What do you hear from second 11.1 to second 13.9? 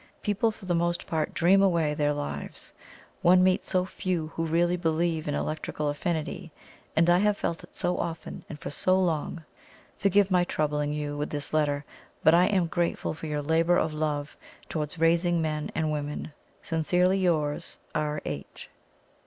with this letter, but I am grateful for your labour